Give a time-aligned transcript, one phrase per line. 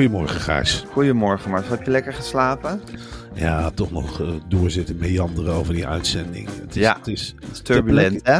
[0.00, 0.84] Goedemorgen, Gijs.
[0.92, 1.70] Goedemorgen, Marcel.
[1.70, 2.80] Heb je lekker geslapen?
[3.34, 6.48] Ja, toch nog uh, doorzitten meanderen over die uitzending.
[6.60, 8.38] Het is, Ja, het is, Het is turbulent, hè?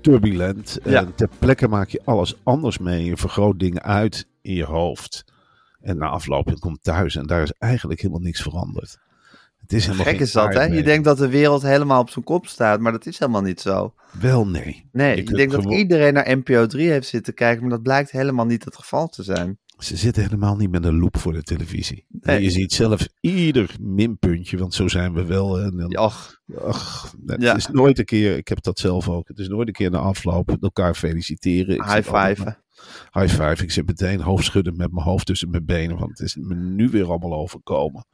[0.00, 0.78] turbulent.
[0.84, 1.00] Ja.
[1.00, 3.04] En ter plekke maak je alles anders mee.
[3.04, 5.24] Je vergroot dingen uit in je hoofd.
[5.80, 8.98] En na afloop je komt thuis en daar is eigenlijk helemaal niks veranderd.
[9.60, 10.64] Het is helemaal Gek is dat, hè?
[10.64, 13.60] Je denkt dat de wereld helemaal op zijn kop staat, maar dat is helemaal niet
[13.60, 13.94] zo.
[14.20, 14.88] Wel, nee.
[14.92, 17.82] Nee, Je ik kunt denk dat iedereen naar NPO 3 heeft zitten kijken, maar dat
[17.82, 19.58] blijkt helemaal niet het geval te zijn.
[19.80, 22.04] Ze zitten helemaal niet met een loop voor de televisie.
[22.08, 22.36] Nee.
[22.36, 25.60] En je ziet zelf ieder minpuntje, want zo zijn we wel.
[25.60, 27.56] En dan- Och, Ach, het Ja.
[27.56, 29.98] is nooit een keer, ik heb dat zelf ook, het is nooit een keer na
[29.98, 31.74] afloop elkaar feliciteren.
[31.74, 32.56] Ik high five.
[33.12, 33.62] High five.
[33.62, 36.88] Ik zit meteen hoofdschudden met mijn hoofd tussen mijn benen, want het is me nu
[36.88, 38.04] weer allemaal overkomen.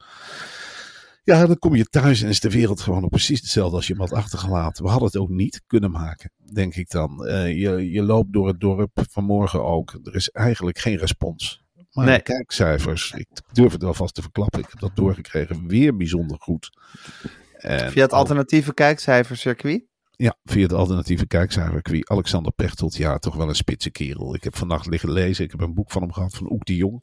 [1.27, 3.93] Ja, dan kom je thuis en is de wereld gewoon nog precies hetzelfde als je
[3.93, 4.83] hem had achtergelaten.
[4.83, 7.25] We hadden het ook niet kunnen maken, denk ik dan.
[7.25, 9.99] Eh, je, je loopt door het dorp, vanmorgen ook.
[10.03, 11.63] Er is eigenlijk geen respons.
[11.91, 12.17] Maar Nee.
[12.17, 14.59] de kijkcijfers, ik durf het wel vast te verklappen.
[14.59, 16.69] Ik heb dat doorgekregen, weer bijzonder goed.
[17.57, 19.83] En Via het alternatieve kijkcijfercircuit?
[20.11, 22.09] ja, via het alternatieve kijkcijfercircuit.
[22.09, 24.35] Alexander Pechtold, ja, toch wel een spitse kerel.
[24.35, 25.43] Ik heb vannacht liggen lezen.
[25.45, 27.01] Ik heb een boek van hem gehad, van Oek de Jong.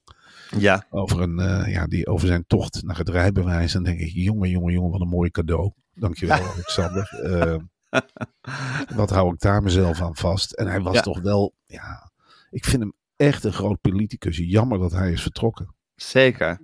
[0.59, 0.87] Ja.
[0.91, 3.75] Over, een, eh, ja, die, over zijn tocht naar het rijbewijs.
[3.75, 5.73] En denk ik, jongen, jongen, jongen, wat een mooi cadeau.
[5.95, 7.09] Dankjewel, Alexander.
[7.23, 7.57] Eh,
[8.95, 10.53] wat hou ik daar mezelf aan vast?
[10.53, 11.01] En hij was Ja.
[11.01, 12.11] toch wel, ja,
[12.51, 14.37] ik vind hem echt een groot politicus.
[14.37, 15.75] Jammer dat hij is vertrokken.
[15.95, 16.61] Zeker.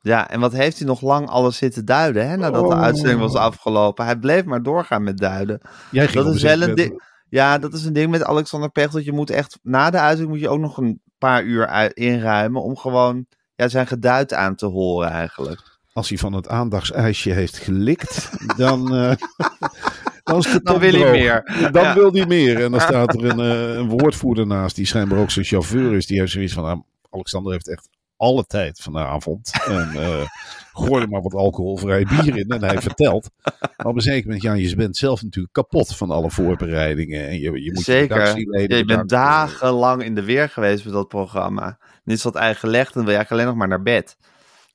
[0.00, 2.82] Ja, en wat heeft hij nog lang alles zitten duiden, hè, nadat de Oh.
[2.82, 4.04] uitzending was afgelopen.
[4.04, 5.60] Hij bleef maar doorgaan met duiden.
[5.90, 7.02] Jij ging Dat is wel een ding.
[7.28, 9.04] Ja, dat is een ding met Alexander Pechtold.
[9.04, 12.62] Je moet echt, na de uitzending moet je ook nog een paar uur uit- inruimen
[12.62, 15.76] om gewoon ja, zijn geduid aan te horen eigenlijk.
[15.92, 19.12] Als hij van het aandachtsijsje heeft gelikt, dan, eh,
[20.24, 21.68] dan, is wil hij meer.
[21.72, 21.94] Dan Ja.
[21.94, 22.62] wil hij meer.
[22.62, 26.06] En dan staat er een, eh, een woordvoerder naast, die schijnbaar ook zijn chauffeur is.
[26.06, 26.80] Die heeft zoiets van, ah,
[27.10, 29.50] Alexander heeft echt alle tijd vanavond.
[29.66, 30.26] En eh
[30.72, 32.48] gooi er maar wat alcoholvrij bier in.
[32.48, 33.30] En hij vertelt.
[33.76, 37.28] Maar op een zeker moment, ja, je bent zelf natuurlijk kapot van alle voorbereidingen.
[37.28, 38.16] En je, je moet je Zeker.
[38.16, 41.78] redactieleden Ja, je bent dagenlang in de weer geweest met dat programma.
[42.04, 44.16] Nu is dat eigengelegd en wil je eigenlijk alleen nog maar naar bed.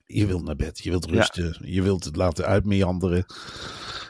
[0.05, 3.25] Je wilt naar bed, je wilt rusten, je wilt het laten uitmeanderen.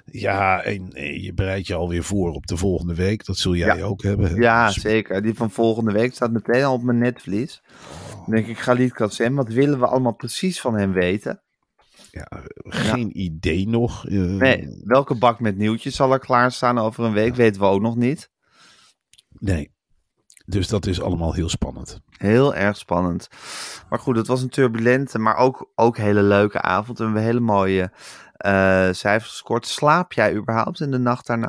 [0.06, 3.26] Ja, en eh, je bereidt je alweer voor op de volgende week.
[3.26, 3.84] Dat zul jij Ja.
[3.84, 4.36] ook hebben.
[4.36, 5.22] Ja, Dus, zeker.
[5.22, 7.62] Die van volgende week staat meteen al op mijn netvlies.
[8.26, 11.42] Dan denk ik, Galit Kassem, wat willen we allemaal precies van hem weten?
[12.12, 12.28] ja,
[12.64, 14.08] geen idee nog.
[14.08, 17.82] eh, Nee, welke bak met nieuwtjes zal er klaarstaan over een week, weten we ook
[17.82, 18.30] nog niet.
[19.40, 19.72] nee.
[20.46, 22.00] Dus dat is allemaal heel spannend.
[22.18, 23.28] Heel erg spannend.
[23.90, 27.00] Maar goed, het was een turbulente, maar ook, ook hele leuke avond.
[27.00, 27.92] En we hebben hele mooie
[28.34, 29.66] eh, cijfers gescoord.
[29.68, 31.48] Slaap jij überhaupt in de nacht daarna?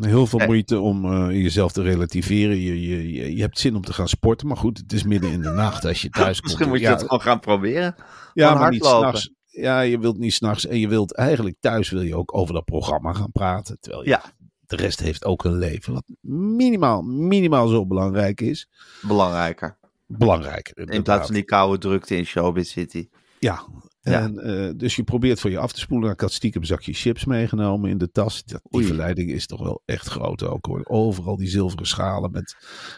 [0.00, 0.48] Heel veel Nee.
[0.48, 2.60] moeite om eh, jezelf te relativeren.
[2.60, 5.40] Je, je, je, hebt zin om te gaan sporten, maar goed, het is midden in
[5.40, 6.42] de nacht als je thuis komt.
[6.42, 7.94] Misschien moet je ja, dat gewoon gaan proberen.
[8.34, 9.30] ja, maar niet s'nachts.
[9.46, 10.66] Ja, je wilt niet s'nachts.
[10.66, 13.76] En je wilt eigenlijk thuis wil je ook over dat programma gaan praten.
[13.80, 14.22] Terwijl je, Ja.
[14.66, 18.68] de rest heeft ook een leven wat minimaal, minimaal zo belangrijk is.
[19.02, 19.78] Belangrijker.
[20.06, 20.90] Belangrijker.
[20.90, 23.08] In plaats van die koude drukte in Showbiz City.
[23.38, 23.62] Ja,
[24.04, 24.20] Ja.
[24.20, 26.10] En, eh, dus je probeert voor je af te spoelen.
[26.12, 28.44] Ik had stiekem een zakje chips meegenomen in de tas.
[28.44, 28.86] Dat, die Oei.
[28.86, 30.80] verleiding is toch wel echt groot ook hoor.
[30.84, 32.56] Overal die zilveren schalen met,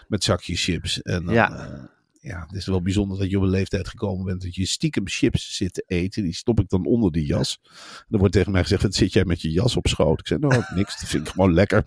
[0.08, 1.02] met zakjes chips.
[1.02, 1.48] En dan, Ja.
[1.48, 1.90] ja.
[2.20, 5.08] ja, het is wel bijzonder dat je op een leeftijd gekomen bent dat je stiekem
[5.08, 6.22] chips zit te eten.
[6.22, 7.58] Die stop ik dan onder die jas.
[7.98, 10.20] En dan wordt tegen mij gezegd, wat zit jij met je jas op schoot?
[10.20, 11.82] Ik zeg, nou niks, dat vind ik gewoon lekker.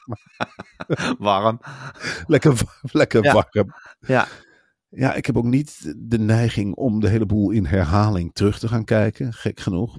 [1.20, 1.60] Warm.
[2.28, 3.34] lekker lekker Ja.
[3.34, 3.74] warm.
[4.00, 4.28] Ja.
[4.98, 8.68] Ja, ik heb ook niet de neiging om de hele boel in herhaling terug te
[8.68, 9.34] gaan kijken.
[9.34, 9.98] Gek genoeg.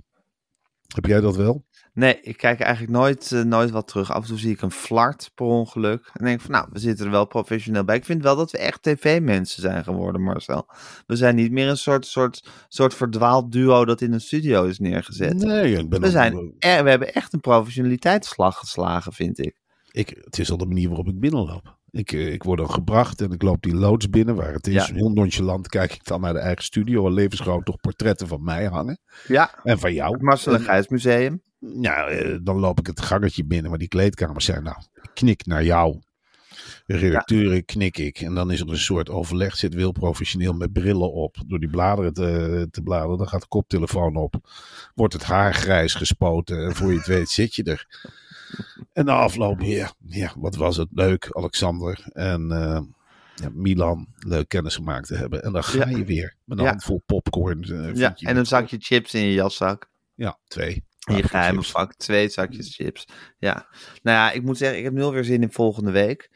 [0.95, 1.65] Heb jij dat wel?
[1.93, 4.12] Nee, ik kijk eigenlijk nooit, eh, nooit wat terug.
[4.12, 6.11] Af en toe zie ik een flart per ongeluk.
[6.12, 7.97] En denk van, nou, we zitten er wel professioneel bij.
[7.97, 10.71] Ik vind wel dat we echt tv-mensen zijn geworden, Marcel.
[11.06, 14.79] We zijn niet meer een soort, soort, soort verdwaald duo dat in een studio is
[14.79, 15.35] neergezet.
[15.35, 19.56] Nee, ik ben We, zijn, er, we hebben echt een professionaliteitsslag geslagen, vind ik.
[19.91, 21.77] ik, het is al de manier waarop ik binnenloop.
[21.90, 24.87] Ik, eh, ik word dan gebracht en ik loop die loods binnen waar het is.
[24.87, 24.94] Ja.
[24.94, 27.02] Heel nonchalant kijk ik dan naar de eigen studio.
[27.02, 28.99] Waar levensgroot toch portretten van mij hangen.
[29.26, 30.12] Ja, En van jou.
[30.12, 31.43] het Marcel en En- Gijs Museum.
[31.61, 34.62] Nou, eh, dan loop ik het gangetje binnen waar die kleedkamers zijn.
[34.62, 35.99] Nou, ik knik naar jou.
[36.87, 38.20] Redacteuren knik ik.
[38.20, 39.56] En dan is er een soort overleg.
[39.56, 41.37] Zit heel professioneel met brillen op.
[41.46, 43.19] Door die bladeren te, te bladeren.
[43.19, 44.35] Dan gaat de koptelefoon op.
[44.94, 46.64] Wordt het haar grijs gespoten.
[46.64, 47.87] En voor je het weet zit je er.
[48.93, 52.06] En na afloop, ja, ja wat was het leuk, Alexander.
[52.12, 52.81] En eh,
[53.35, 55.43] ja, Milan, leuk kennis gemaakt te hebben.
[55.43, 55.97] En dan ga Ja.
[55.97, 56.71] je weer met een Ja.
[56.71, 57.62] handvol popcorn.
[57.62, 59.91] eh, Ja, en een zakje chips in je jaszak.
[60.15, 60.85] Ja, twee.
[61.09, 61.95] In je geheime vak.
[61.95, 63.06] Twee zakjes chips.
[63.39, 63.55] Ja.
[64.03, 66.31] Nou ja, ik moet zeggen, ik heb nu alweer zin in volgende week.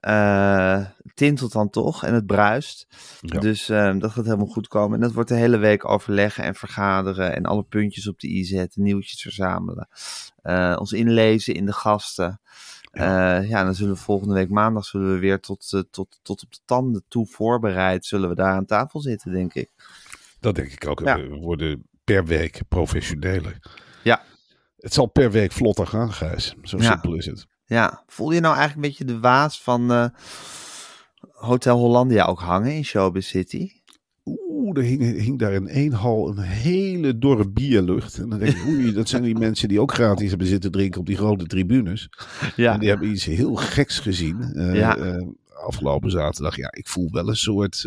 [0.00, 2.86] Eh, het tintelt dan toch en het bruist.
[3.20, 3.40] Ja.
[3.40, 4.94] Dus eh, dat gaat helemaal goed komen.
[4.94, 7.34] En dat wordt de hele week overleggen en vergaderen.
[7.34, 8.82] En alle puntjes op de i zetten.
[8.82, 9.88] Nieuwtjes verzamelen.
[10.42, 12.40] eh, ons inlezen in de gasten.
[12.92, 13.38] Ja.
[13.38, 16.52] ja, dan zullen we volgende week maandag zullen we weer tot, eh, tot, tot op
[16.52, 18.06] de tanden toe voorbereid.
[18.06, 19.70] Zullen we daar aan tafel zitten, denk ik.
[20.40, 21.00] Dat denk ik ook.
[21.00, 21.16] Ja.
[21.16, 23.58] We worden per week professioneler.
[24.02, 24.22] Ja.
[24.78, 26.54] Het zal per week vlotter gaan, Gijs.
[26.62, 27.46] Zo simpel is het.
[27.68, 30.04] Ja, voel je nou eigenlijk een beetje de waas van eh,
[31.32, 33.70] Hotel Hollandia ook hangen in Showbiz City?
[34.24, 38.18] Oeh, er hing, hing daar in één hal een hele dorre bierlucht.
[38.18, 41.00] En dan denk ik, oei, dat zijn die mensen die ook gratis hebben zitten drinken
[41.00, 42.08] op die grote tribunes.
[42.72, 44.42] En die hebben iets heel geks gezien.
[44.54, 44.96] eh, Ja.
[44.96, 45.26] eh,
[45.66, 46.56] afgelopen zaterdag.
[46.56, 47.84] Ja, ik voel wel een soort...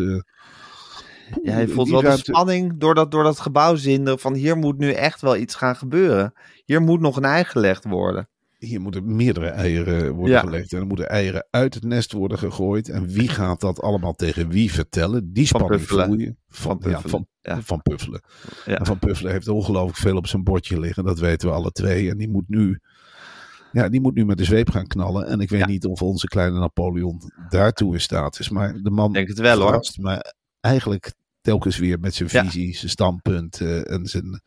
[1.43, 4.57] Ja, je voelt wel de ruimte- spanning door dat, door dat gebouw zinderen van hier
[4.57, 6.33] moet nu echt wel iets gaan gebeuren.
[6.65, 8.29] Hier moet nog een ei gelegd worden.
[8.61, 10.39] Hier moeten meerdere eieren worden Ja.
[10.39, 10.73] gelegd.
[10.73, 12.89] En er moeten eieren uit het nest worden gegooid.
[12.89, 15.33] En wie gaat dat allemaal tegen wie vertellen?
[15.33, 16.35] Die spanning voel je.
[16.47, 17.61] Van ja, van, Ja.
[17.61, 18.21] van Puffelen.
[18.65, 21.03] En Van Puffelen heeft ongelooflijk veel op zijn bordje liggen.
[21.03, 22.09] Dat weten we alle twee.
[22.09, 22.79] En die moet nu,
[23.71, 25.27] ja, die moet nu met de zweep gaan knallen.
[25.27, 28.49] En ik weet niet of onze kleine Napoleon daartoe in staat is.
[28.49, 29.85] Maar de man denk het wel hoor.
[29.99, 34.41] me eigenlijk telkens weer met zijn visie, zijn standpunt eh, en zijn...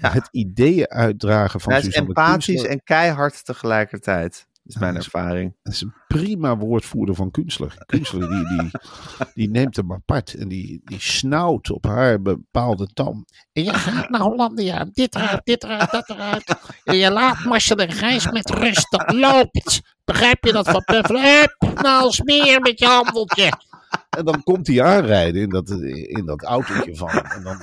[0.00, 0.10] Ja.
[0.12, 2.70] Het ideeën uitdragen van Hij is Suzanne empathisch Kunstler.
[2.72, 4.46] en keihard tegelijkertijd.
[4.66, 5.54] is mijn is- ervaring.
[5.62, 7.74] Dat is een prima woordvoerder van Kunstler.
[7.86, 8.70] Kunstler die, die,
[9.34, 13.24] die neemt hem apart en die, die snauwt op haar bepaalde tam.
[13.52, 14.86] En je gaat naar Hollandia.
[14.92, 16.54] Dit eruit, dit eruit, dat eruit.
[16.84, 18.90] En je laat Marcel en Gijs met rust.
[18.90, 19.80] Dat loopt.
[20.04, 21.22] Begrijp je dat van Puffelen?
[21.22, 23.52] Hup, nou smeer met je handeltje.
[24.10, 27.24] En dan komt hij aanrijden in dat, in dat autootje van hem.
[27.24, 27.56] En dan,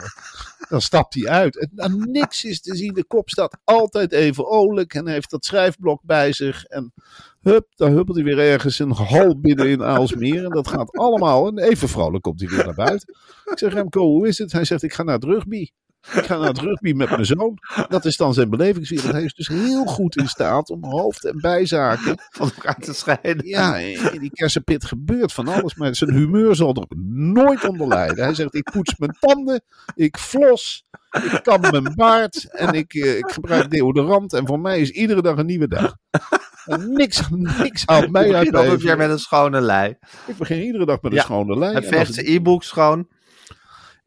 [0.69, 1.59] dan stapt hij uit.
[1.59, 2.94] En dan niks is te zien.
[2.94, 4.94] De kop staat altijd even olijk.
[4.94, 6.63] En heeft dat schrijfblok bij zich.
[6.63, 6.94] En
[7.41, 10.44] hup, dan huppelt hij weer ergens een hal binnen in Aalsmeer.
[10.44, 11.47] En dat gaat allemaal.
[11.47, 13.15] En even vrolijk komt hij weer naar buiten.
[13.45, 14.51] Ik zeg Remco, hoe is het?
[14.51, 15.69] Hij zegt, ik ga naar rugby.
[16.16, 17.58] Ik ga naar het rugby met mijn zoon.
[17.89, 19.12] Dat is dan zijn belevingswereld.
[19.12, 23.48] Hij is dus heel goed in staat om hoofd- en bijzaken Van elkaar te scheiden.
[23.48, 28.24] ja, in die kersenpit gebeurt van alles, maar zijn humeur zal er nooit onder lijden.
[28.24, 29.62] Hij zegt, ik poets mijn tanden,
[29.96, 34.34] ik flos, ik kam mijn baard en ik, eh, ik gebruik deodorant.
[34.34, 35.96] En voor mij is iedere dag een nieuwe dag.
[36.66, 39.96] En niks, niks haalt mij uit altijd mijn weer met een schone lei.
[40.27, 41.74] Ik begin iedere dag met een Ja, schone lijn.
[41.74, 43.08] Hij veegt het- zijn e-book schoon.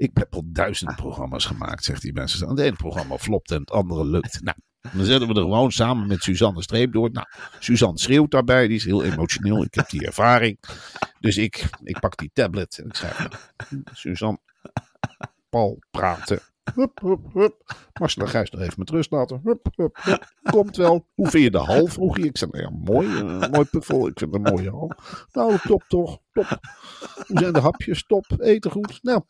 [0.00, 2.48] Ik heb al duizend programma's gemaakt, zegt die mensen.
[2.48, 4.42] Het ene programma flopt en het andere lukt.
[4.42, 4.56] Nou,
[4.92, 7.10] dan zetten we er gewoon samen met Suzanne Streep door.
[7.10, 7.26] Nou,
[7.58, 9.64] Suzanne schreeuwt daarbij, die is heel emotioneel.
[9.64, 10.58] Ik heb die ervaring.
[11.18, 13.28] Dus ik, ik pak die tablet en ik schrijf,
[13.92, 14.38] Suzanne,
[15.48, 16.40] Paul praten.
[16.74, 17.74] Hup, hup, hup.
[18.00, 19.40] Marcel Gijs nog even met rust laten.
[19.44, 20.32] Hup, hup, hup.
[20.42, 21.06] Komt wel.
[21.14, 21.86] Hoe vind je de hal?
[21.86, 22.26] Vroeg hij.
[22.26, 23.08] Ik zei, nou ja, mooi.
[23.18, 24.06] eh, mooi puffel.
[24.06, 24.92] Ik vind het een mooie hal.
[25.32, 26.18] Nou, top toch.
[26.32, 26.58] Top.
[27.26, 28.04] Hoe zijn de hapjes?
[28.06, 28.24] Top.
[28.38, 28.98] Eten goed.
[29.02, 29.22] Nou,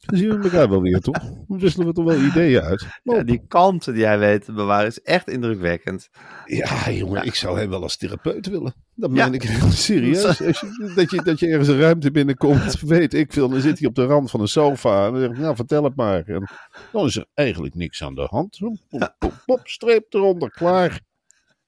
[0.00, 1.18] Dan zien we elkaar wel weer, toch?
[1.48, 2.86] Dan wisselen we toch wel ideeën uit.
[3.02, 6.08] Ja, die kalmte die hij weet te bewaren is echt indrukwekkend.
[6.46, 8.74] Ja, jongen, ik zou hem wel als therapeut willen.
[8.94, 9.24] Dat Ja.
[9.24, 10.38] meen ik heel serieus.
[10.38, 13.48] Je, dat, je, dat je ergens een ruimte binnenkomt, weet ik veel.
[13.48, 15.06] Dan zit hij op de rand van een sofa.
[15.06, 16.22] En dan zeg ik, nou, vertel het maar.
[16.26, 16.48] En
[16.92, 18.58] dan is er eigenlijk niks aan de hand.
[18.88, 21.00] Pop, pop, pop, streep eronder, klaar.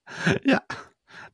[0.42, 0.66] Ja,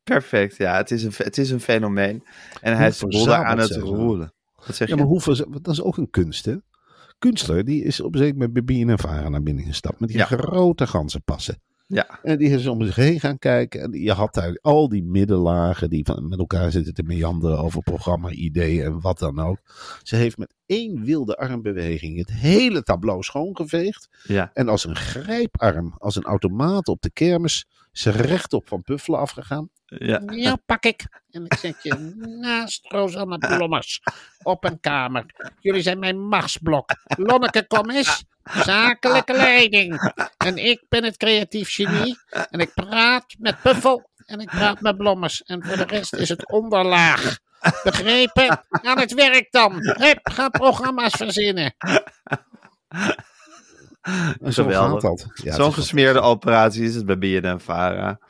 [0.05, 0.57] perfect.
[0.57, 2.25] Ja, het is een, het is een fenomeen.
[2.61, 4.33] En hij is de boel daar aan het roelen.
[4.67, 4.95] Wat zeg je?
[4.95, 6.57] Ja, maar hoeveel, dat is ook een kunst, hè?
[7.21, 10.01] Kunstler, die is op een zeker moment bij BNNVARA naar binnen gestapt.
[10.01, 10.25] Met die Ja.
[10.25, 11.61] grote ganzenpassen.
[11.87, 13.81] Ja, En die is om zich heen gaan kijken.
[13.83, 17.83] En je had daar al die middenlagen die van, met elkaar zitten te meanderen over
[17.83, 19.59] programma-ideeën en wat dan ook.
[20.03, 24.09] Ze heeft met één wilde armbeweging het hele tableau schoongeveegd.
[24.27, 24.51] ja.
[24.53, 29.21] En als een grijparm, als een automaat op de kermis, is ze rechtop van Puffelen
[29.21, 29.71] afgegaan.
[29.85, 30.23] ja.
[30.27, 31.07] Ja, pak ik.
[31.31, 31.95] En ik zet je
[32.41, 34.01] naast Rosanne Blommers
[34.43, 35.25] op een kamer.
[35.61, 36.91] Jullie zijn mijn machtsblok.
[37.05, 38.25] Lonneke, kom eens.
[38.45, 40.13] Zakelijke leiding.
[40.37, 42.19] En ik ben het creatief genie.
[42.51, 44.11] En ik praat met Puffel.
[44.27, 45.43] En ik praat met Blommers.
[45.43, 47.39] En voor de rest is het onderlaag.
[47.83, 48.65] Begrepen?
[48.71, 49.73] Aan het werk dan.
[49.77, 51.75] Hup, ga programma's verzinnen.
[54.03, 54.91] Zo Geweldig.
[54.91, 55.27] gaat dat.
[55.35, 58.21] Ja, Zo'n gesmeerde operatie is het bij BNN-Vara.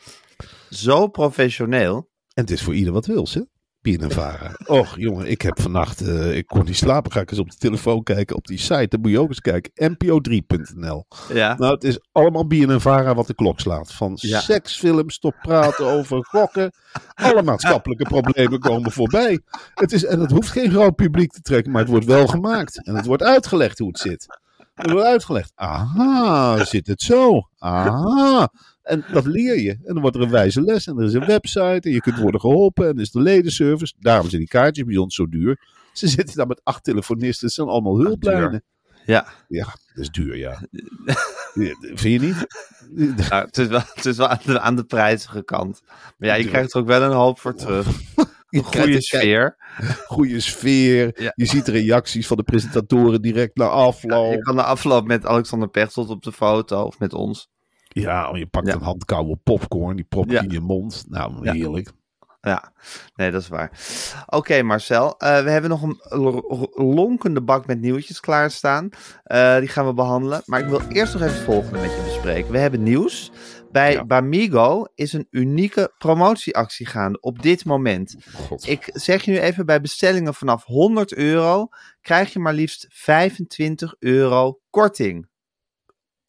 [0.70, 1.96] Zo professioneel.
[2.34, 3.40] En het is voor ieder wat wils, hè?
[3.82, 4.52] BNNVARA.
[4.66, 7.56] Och, jongen, ik heb vannacht, eh, ik kon niet slapen, ga ik eens op de
[7.56, 11.06] telefoon kijken, op die site, dan moet je ook eens kijken, npo3.nl.
[11.32, 13.92] Ja, Nou, het is allemaal BNNVARA wat de klok slaat.
[13.92, 14.40] Van Ja.
[14.40, 16.72] seksfilms tot praten over gokken,
[17.14, 19.40] alle maatschappelijke problemen komen voorbij.
[19.74, 22.86] Het is, en het hoeft geen groot publiek te trekken, maar het wordt wel gemaakt.
[22.86, 24.26] En het wordt uitgelegd hoe het zit.
[24.80, 25.52] Het wordt uitgelegd.
[25.54, 27.48] Aha, zit het zo?
[27.58, 28.52] Aha.
[28.82, 29.70] En dat leer je.
[29.70, 30.86] En dan wordt er een wijze les.
[30.86, 31.80] En er is een website.
[31.82, 32.88] En je kunt worden geholpen.
[32.88, 33.94] En er is de ledenservice.
[33.98, 35.60] Daarom zijn die kaartjes bij ons zo duur.
[35.92, 37.46] Ze zitten daar met acht telefonisten.
[37.46, 38.62] Het zijn allemaal hulplijnen.
[39.06, 39.26] ja.
[39.48, 40.62] Ja, dat is duur, ja.
[41.80, 42.46] Vind je niet?
[43.28, 45.80] Nou, het is wel, het is wel aan, de, aan de prijzige kant.
[46.18, 47.86] Maar ja, je krijgt er ook wel een hoop voor terug.
[48.50, 49.56] Goede sfeer.
[50.06, 51.22] goede sfeer.
[51.22, 51.32] Ja.
[51.34, 54.32] Je ziet de reacties van de presentatoren direct na afloop.
[54.32, 57.48] Je kan de afloop met Alexander Pechtold op de foto of met ons.
[57.88, 58.74] Ja, je pakt Ja.
[58.74, 60.40] een handkoude popcorn, die prop je Ja.
[60.42, 61.04] in je mond.
[61.08, 61.90] Nou, heerlijk.
[62.42, 62.72] Ja,
[63.16, 63.70] nee, dat is waar.
[64.26, 65.14] Oké, Marcel.
[65.18, 65.98] eh, we hebben nog een
[66.94, 68.88] lonkende bak met nieuwtjes klaarstaan.
[69.24, 70.42] Eh, die gaan we behandelen.
[70.44, 72.52] Maar ik wil eerst nog even het volgende met je bespreken.
[72.52, 73.30] We hebben nieuws.
[73.72, 74.04] Bij Ja.
[74.04, 78.16] Bamigo is een unieke promotieactie gaande op dit moment.
[78.34, 78.68] God.
[78.68, 81.68] Ik zeg je nu even, bij bestellingen vanaf 100 euro
[82.00, 85.28] krijg je maar liefst 25 euro korting.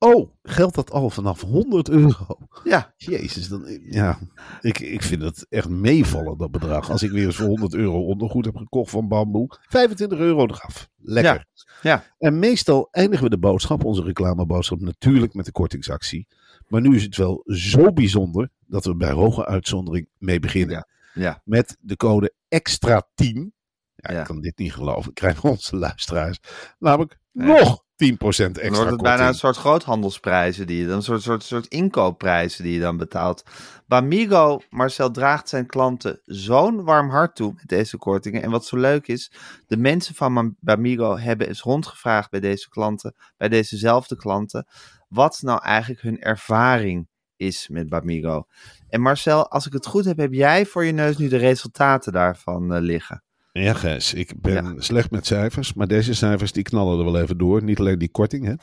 [0.03, 2.37] Oh, geldt dat al vanaf 100 euro?
[2.63, 4.19] Ja, Jezus, dan, ja,
[4.61, 6.89] ik, ik vind het echt meevallen, dat bedrag.
[6.89, 9.57] Als ik weer eens voor 100 euro ondergoed heb gekocht van bamboe.
[9.69, 10.89] 25 euro eraf.
[10.97, 11.45] Lekker.
[11.81, 12.03] ja.
[12.17, 16.27] En meestal eindigen we de boodschap, onze reclameboodschap, natuurlijk met de kortingsactie.
[16.71, 20.75] Maar nu is het wel zo bijzonder dat we bij hoge uitzondering mee beginnen.
[20.75, 20.87] Ja.
[21.13, 21.41] ja.
[21.45, 23.49] Met de code EXTRA10.
[23.95, 24.19] Ja, Ja.
[24.19, 25.13] ik kan dit niet geloven.
[25.13, 26.39] Krijgen onze luisteraars
[26.79, 29.01] namelijk nog 10% extra Dan wordt het korting.
[29.01, 32.97] bijna een soort groothandelsprijzen die je dan, een soort, soort, soort inkoopprijzen die je dan
[32.97, 33.43] betaalt.
[33.87, 38.41] Bamigo, Marcel, draagt zijn klanten zo'n warm hart toe met deze kortingen.
[38.41, 39.31] En wat zo leuk is,
[39.67, 44.67] de mensen van Bamigo hebben eens rondgevraagd bij deze klanten, bij dezezelfde klanten,
[45.07, 48.43] wat nou eigenlijk hun ervaring is met Bamigo.
[48.89, 52.13] En Marcel, als ik het goed heb, heb jij voor je neus nu de resultaten
[52.13, 53.23] daarvan eh, liggen.
[53.53, 57.37] Ja, Gijs, ik ben slecht met cijfers, maar deze cijfers die knallen er wel even
[57.37, 57.63] door.
[57.63, 58.53] Niet alleen die korting, hè.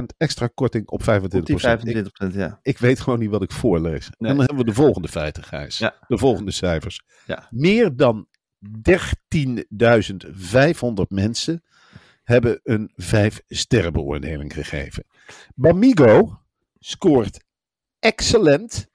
[0.00, 1.04] 10% extra korting op 25%.
[1.22, 2.58] Op die Ik, 25 ja.
[2.62, 4.10] ik weet gewoon niet wat ik voorlees.
[4.18, 4.30] Nee.
[4.30, 5.78] En dan hebben we de volgende feiten, Gijs.
[5.78, 5.94] Ja.
[6.06, 7.02] De volgende cijfers.
[7.26, 7.48] Ja.
[7.50, 8.26] Meer dan
[8.90, 8.96] 13.500
[11.08, 11.62] mensen
[12.22, 15.04] hebben een 5 sterren beoordeling gegeven.
[15.54, 16.40] Bamigo
[16.78, 17.44] scoort
[17.98, 18.88] excellent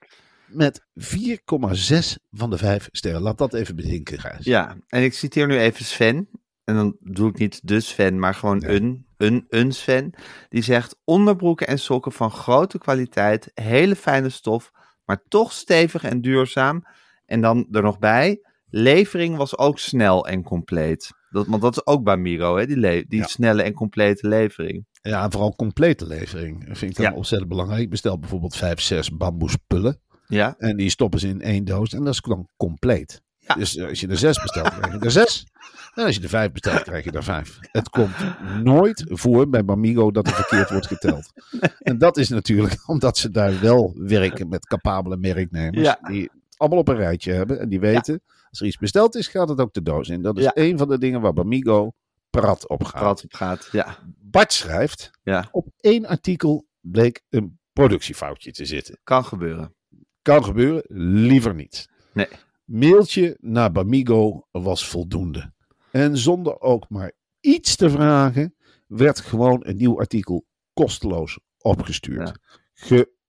[0.56, 3.22] met 4,6 van de 5 sterren.
[3.22, 4.46] Laat dat even bedenken, Gijs.
[4.46, 6.30] Ja, en ik citeer nu even Sven.
[6.64, 10.14] En dan doe ik niet de Sven, maar gewoon een, een, een Sven.
[10.50, 14.72] Die zegt onderbroeken en sokken van grote kwaliteit, hele fijne stof,
[15.06, 16.84] maar toch stevig en duurzaam.
[17.26, 21.12] En dan er nog bij, levering was ook snel en compleet.
[21.30, 22.66] Dat, want dat is ook bij Miro, hè?
[22.68, 23.26] die, le- die Ja.
[23.28, 24.86] snelle en complete levering.
[25.02, 26.64] Ja, en vooral complete levering.
[26.66, 27.14] Vind ik dan Ja.
[27.14, 27.82] ontzettend belangrijk.
[27.82, 30.00] Ik bestel bijvoorbeeld 5, 6 bamboespullen.
[30.28, 31.94] Ja, En die stoppen ze in één doos.
[31.94, 33.22] En dat is dan compleet.
[33.38, 33.56] Ja.
[33.56, 35.46] Dus eh, als je er zes bestelt, krijg je er zes.
[35.94, 37.58] En als je er vijf bestelt, krijg je er vijf.
[37.62, 38.16] Het komt
[38.64, 41.32] nooit voor bij Bamigo dat er verkeerd wordt geteld.
[41.80, 45.88] En dat is natuurlijk omdat ze daar wel werken met capabele merknemers.
[45.88, 46.00] Ja.
[46.08, 47.60] Die het allemaal op een rijtje hebben.
[47.60, 50.22] En die weten, als er iets besteld is, gaat het ook de doos in.
[50.22, 51.92] Dat is een van de dingen waar Bamigo
[52.30, 53.02] prat op gaat.
[53.02, 53.70] Prat op gaat.
[53.72, 53.98] Ja.
[54.20, 59.00] Bart schrijft, ja, op één artikel bleek een productiefoutje te zitten.
[59.04, 59.76] kan gebeuren.
[60.24, 60.84] Kan gebeuren,
[61.26, 61.90] liever niet.
[62.14, 62.28] Nee.
[62.66, 65.54] Mailtje naar Bamigo was voldoende.
[65.92, 68.56] En zonder ook maar iets te vragen,
[68.88, 72.32] werd gewoon een nieuw artikel kosteloos opgestuurd.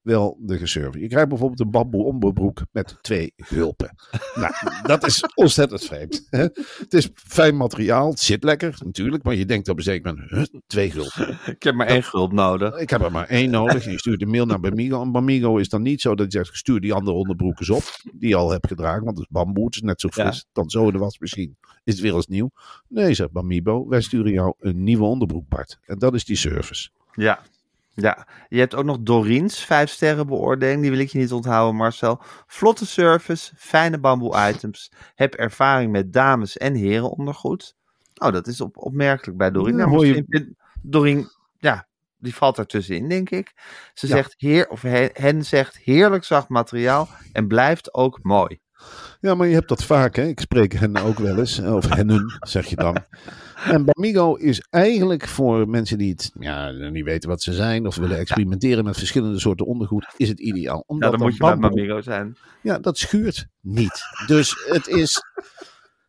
[0.05, 0.99] Geweldige service.
[1.01, 3.95] Je krijgt bijvoorbeeld een bamboe onderbroek met twee gulpen.
[4.35, 6.27] nou, dat is ontzettend vreemd.
[6.31, 6.41] hè.
[6.79, 10.31] Het is fijn materiaal, het zit lekker natuurlijk, maar je denkt op een zeker moment,
[10.31, 11.39] huh, twee gulpen.
[11.47, 12.77] Ik heb maar één gulp nodig.
[12.77, 13.85] Ik heb er maar één nodig.
[13.85, 15.03] Je stuurt een mail naar Bamigo.
[15.03, 17.83] En Bamigo is dan niet zo dat je zegt, stuur die andere onderbroek eens op.
[18.15, 19.65] Die je al hebt gedragen, want het is bamboe.
[19.65, 20.25] Het is net zo Ja.
[20.25, 20.47] fris.
[20.53, 21.57] Dan zo in de was misschien.
[21.85, 22.51] Is het weer als nieuw?
[22.89, 23.89] Nee, zegt Bamigo.
[23.89, 25.79] Wij sturen jou een nieuwe onderbroek, Bart.
[25.85, 26.89] En dat is die service.
[27.13, 27.41] Ja.
[27.97, 30.81] Ja, je hebt ook nog Doriens, vijf sterren beoordeling.
[30.81, 32.21] Die wil ik je niet onthouden, Marcel.
[32.47, 34.93] Vlotte service, fijne bamboe items.
[35.15, 37.77] Heb ervaring met dames en heren ondergoed.
[38.15, 39.77] Oh, dat is op, opmerkelijk bij Dorien.
[39.77, 41.87] Ja, Nou, je- Dorien, ja,
[42.19, 43.53] die valt ertussenin, denk ik.
[43.95, 44.15] Ze Ja.
[44.15, 48.61] zegt heer, of he- hen zegt heerlijk zacht materiaal en blijft ook mooi.
[49.21, 50.27] Ja, maar je hebt dat vaak, hè.
[50.27, 51.59] Ik spreek hen ook wel eens.
[51.59, 53.05] Of hennen, zeg je dan.
[53.65, 57.87] En Bamigo is eigenlijk voor mensen die het ja, niet weten wat ze zijn...
[57.87, 60.15] of willen experimenteren met verschillende soorten ondergoed...
[60.17, 60.77] is het ideaal.
[60.77, 62.37] Ja, Omdat dan dat moet je Mamigo zijn.
[62.63, 64.03] Ja, dat schuurt niet.
[64.27, 65.23] Dus het is.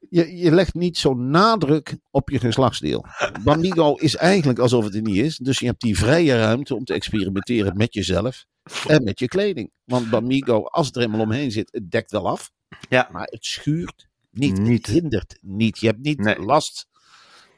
[0.09, 3.05] Je, je legt niet zo nadruk op je geslachtsdeel.
[3.43, 5.37] Bamigo is eigenlijk alsof het er niet is.
[5.37, 8.45] Dus je hebt die vrije ruimte om te experimenteren met jezelf
[8.87, 9.71] en met je kleding.
[9.83, 12.51] Want Bamigo, als het er eenmaal omheen zit, het dekt wel af.
[12.89, 13.09] Ja.
[13.11, 14.57] Maar het schuurt niet.
[14.59, 14.85] Niet.
[14.87, 15.79] Het hindert niet.
[15.79, 16.39] Je hebt niet Nee.
[16.39, 16.87] last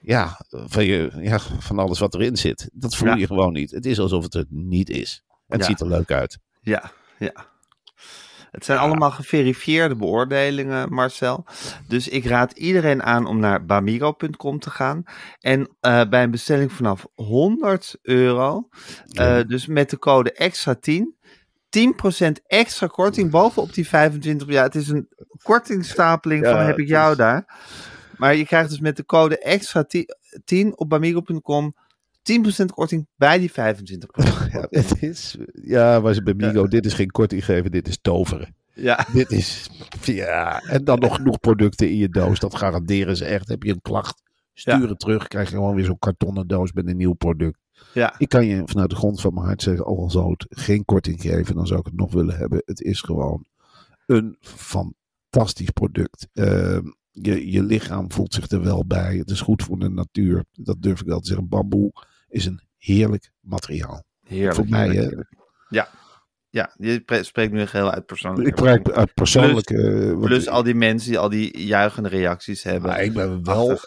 [0.02, 2.70] ja, van, je, ja, van alles wat erin zit.
[2.74, 3.16] Dat voel Ja.
[3.16, 3.72] je gewoon niet.
[3.72, 5.24] Het is alsof het er niet is.
[5.28, 5.66] En het Ja.
[5.68, 6.38] ziet er leuk uit.
[6.62, 7.56] Ja, ja.
[8.52, 11.46] Het zijn allemaal geverifieerde beoordelingen, Marcel.
[11.88, 15.04] Dus ik raad iedereen aan om naar bamigo.com te gaan.
[15.40, 18.68] En eh, bij een bestelling vanaf 100 euro,
[19.08, 21.16] eh, dus met de code extra 10,
[21.78, 24.48] 10% extra korting bovenop die 25.
[24.48, 25.08] Ja, het is een
[25.44, 27.46] kortingstapeling Ja, van heb ik jou is- daar.
[28.18, 30.06] Maar je krijgt dus met de code extra 10,
[30.46, 31.76] 10 op bamigo.com
[32.22, 34.10] 10% korting bij die 25.
[34.52, 38.56] Ja, het is, ja, bij Migo, dit is geen korting geven, dit is toveren.
[38.74, 39.70] Ja, Dit is,
[40.02, 43.48] ja, en dan nog genoeg producten in je doos, dat garanderen ze echt.
[43.48, 44.22] Heb je een klacht,
[44.54, 44.94] stuur Ja.
[44.94, 47.58] terug, krijg je gewoon weer zo'n kartonnen doos met een nieuw product.
[47.94, 48.16] Ja.
[48.18, 51.22] Ik kan je vanuit de grond van mijn hart zeggen, al zou het geen korting
[51.22, 52.62] geven, dan zou ik het nog willen hebben.
[52.66, 53.46] Het is gewoon
[54.06, 56.28] een fantastisch product.
[56.34, 59.18] Ehm, je, je lichaam voelt zich er wel bij.
[59.18, 60.46] Het is goed voor de natuur.
[60.52, 61.48] Dat durf ik wel te zeggen.
[61.48, 61.92] Bamboe
[62.28, 64.04] is een heerlijk materiaal.
[64.24, 64.56] Heerlijk.
[64.56, 65.34] Voor mij, heerlijk.
[65.70, 65.90] Ja.
[66.58, 68.48] Ja, je pre- spreekt nu heel uit persoonlijk.
[68.48, 70.08] Ik praat uit persoonlijke...
[70.12, 72.90] eh, Plus al die mensen die al die juichende reacties hebben.
[72.90, 73.78] Maar ik ben wel...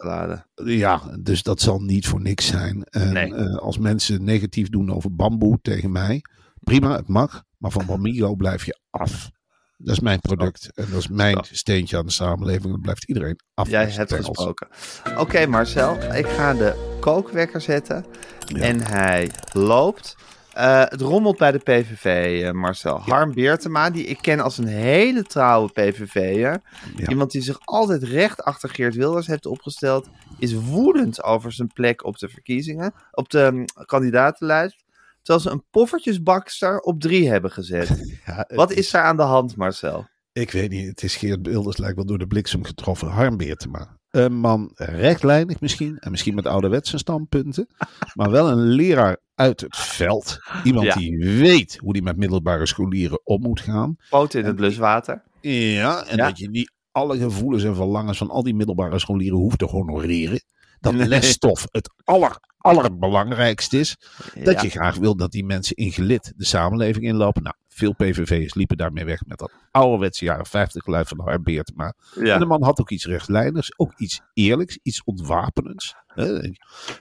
[0.65, 2.85] Ja, dus dat zal niet voor niks zijn.
[2.85, 3.35] En Nee.
[3.35, 6.23] eh, als mensen negatief doen over bamboe tegen mij,
[6.61, 7.43] prima, het mag.
[7.59, 9.31] Maar van Bamigo blijf je af.
[9.77, 10.71] Dat is mijn product.
[10.75, 12.71] En dat is mijn steentje aan de samenleving.
[12.71, 13.69] Dan blijft iedereen af.
[13.71, 14.69] Jij hebt gesproken.
[15.17, 18.05] Oké Marcel, ik ga de kookwekker zetten.
[18.47, 18.61] Ja.
[18.61, 20.17] En hij loopt.
[20.61, 23.01] Eh, het rommelt bij de PVV, eh, Marcel.
[23.01, 26.63] Harm Beertema, die ik ken als een hele trouwe PVV'er.
[26.97, 27.09] Ja.
[27.09, 30.09] Iemand die zich altijd recht achter Geert Wilders heeft opgesteld.
[30.39, 32.95] Is woedend over zijn plek op de verkiezingen.
[33.11, 34.85] Op de mm, kandidatenlijst.
[35.23, 37.89] Terwijl ze een poffertjesbakster op drie hebben gezet.
[38.27, 40.07] Ja, Wat is daar aan de hand, Marcel?
[40.33, 43.09] Ik weet niet, het is Geert Wilders lijkt wel door de bliksem getroffen.
[43.09, 44.00] Harm Beertema.
[44.11, 45.99] Een man rechtlijnig misschien.
[45.99, 47.67] En misschien met ouderwetse standpunten.
[48.15, 50.39] maar wel een leraar uit het veld.
[50.65, 50.95] Iemand Ja.
[50.95, 53.97] die weet hoe die met middelbare scholieren om moet gaan.
[54.11, 55.23] Poot in het bluswater.
[55.41, 56.27] Ja, en Ja.
[56.29, 60.41] dat je niet alle gevoelens en verlangens van al die middelbare scholieren hoeft te honoreren.
[60.81, 61.09] Dat Nee.
[61.09, 63.97] lesstof het aller, allerbelangrijkste is.
[64.45, 64.63] Dat Ja.
[64.63, 67.43] je graag wil dat die mensen in gelid de samenleving inlopen.
[67.43, 71.95] Nou, veel PVV'ers liepen daarmee weg met dat ouderwetse jaren 50 geluid van Harm Beertema.
[72.15, 72.35] Ja.
[72.35, 75.95] En de man had ook iets rechtlijnigs, ook iets eerlijks, iets ontwapenends.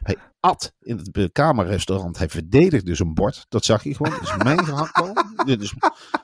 [0.04, 3.46] Hij at in het kamerrestaurant, hij verdedigde zijn bord.
[3.50, 4.12] Dat zag je gewoon.
[4.12, 5.14] Dit is mijn gehaktbal.
[5.46, 5.74] dit, is,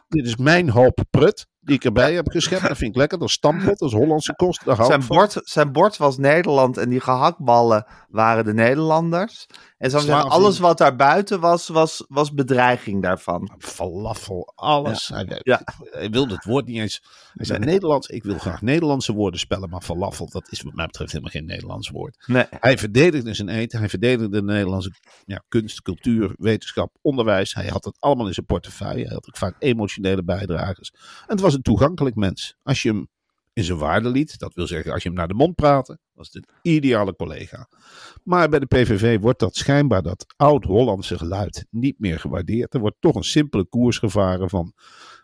[0.08, 2.68] dit is mijn hoop prut die ik erbij heb geschept.
[2.68, 3.20] Dat vind ik lekker.
[3.20, 4.62] Dat is stampot, dat is Hollandse kost.
[4.64, 5.18] Zijn van.
[5.18, 9.46] bord, zijn bord was Nederland en die gehaktballen waren de Nederlanders.
[9.78, 13.56] En alles wat daar buiten was, was, was bedreiging daarvan.
[13.58, 15.08] Falafel, alles.
[15.08, 15.62] Hij, Ja.
[15.92, 17.02] hij wilde het woord niet eens.
[17.34, 20.86] Hij zei Nederlands, ik wil graag Nederlandse woorden spellen, maar falafel, dat is wat mij
[20.86, 22.24] betreft helemaal geen Nederlands woord.
[22.28, 22.46] Nee.
[22.50, 24.92] Hij verdedigde zijn eten, hij verdedigde de Nederlandse
[25.26, 27.54] ja, kunst, cultuur, wetenschap, onderwijs.
[27.54, 29.04] Hij had het allemaal in zijn portefeuille.
[29.06, 30.92] Hij had ook vaak emotionele bijdragers.
[30.94, 32.56] En het was een toegankelijk mens.
[32.64, 33.08] Als je hem
[33.56, 34.40] in zijn waarde liet.
[34.40, 37.68] Dat wil zeggen, als je hem naar de mond praatte, was het een ideale collega.
[38.24, 42.74] Maar bij de PVV wordt dat schijnbaar, dat oud-Hollandse geluid, niet meer gewaardeerd.
[42.74, 44.74] Er wordt toch een simpele koers gevaren van...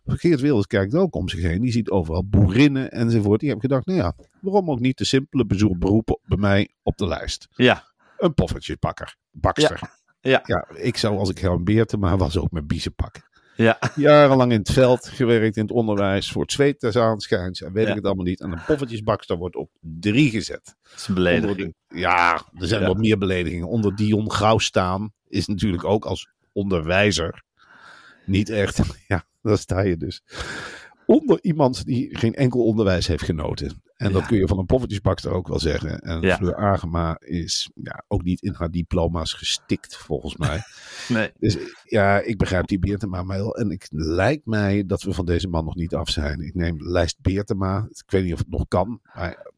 [0.05, 1.61] Geert Wilders kijkt ook om zich heen.
[1.61, 3.39] Die ziet overal boerinnen enzovoort.
[3.39, 6.97] Die hebben gedacht, nou ja, waarom ook niet de simpele bezoek beroepen bij mij op
[6.97, 7.47] de lijst.
[7.51, 7.83] Ja.
[8.17, 9.79] Een poffertjebakker, bakster.
[10.19, 10.41] Ja.
[10.45, 13.23] Ja, ik zou als ik Herman Beertema was ook met biezen pakken.
[13.61, 13.79] Ja.
[13.95, 17.61] Jarenlang in het veld gewerkt, in het onderwijs, voor het zweet des aanschijns.
[17.61, 17.89] En weet Ja.
[17.89, 18.41] ik het allemaal niet.
[18.41, 20.75] En een poffertjesbakster wordt op drie gezet.
[20.83, 21.75] Dat is een belediging.
[21.87, 22.87] De- ja, er zijn Ja.
[22.87, 23.67] wat meer beledigingen.
[23.67, 27.43] Onder Dion Grauw staan is natuurlijk ook als onderwijzer
[28.25, 28.79] niet echt.
[29.07, 30.21] Ja, daar sta je dus.
[31.05, 33.81] Onder iemand die geen enkel onderwijs heeft genoten.
[34.01, 35.99] En dat kun je van een poffertjesbakster ook wel zeggen.
[35.99, 36.33] En.
[36.33, 40.61] Fleur Agema is ja, ook niet in haar diploma's gestikt, volgens mij.
[41.07, 41.31] Nee.
[41.39, 43.55] Dus ja, ik begrijp die Beertema wel.
[43.55, 46.39] En het lijkt mij dat we van deze man nog niet af zijn.
[46.39, 47.87] Ik neem lijst Beertema.
[47.89, 49.01] Ik weet niet of het nog kan.
[49.13, 49.51] Maar